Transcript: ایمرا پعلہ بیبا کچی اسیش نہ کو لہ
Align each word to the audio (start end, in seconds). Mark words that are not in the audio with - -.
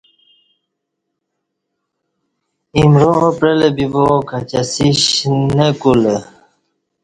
ایمرا 2.75 3.27
پعلہ 3.39 3.69
بیبا 3.75 4.05
کچی 4.29 4.55
اسیش 4.63 5.01
نہ 5.57 5.67
کو 5.81 5.91
لہ 6.01 6.15